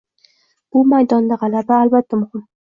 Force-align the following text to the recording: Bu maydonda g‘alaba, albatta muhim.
Bu 0.77 0.81
maydonda 0.93 1.37
g‘alaba, 1.43 1.79
albatta 1.83 2.21
muhim. 2.25 2.45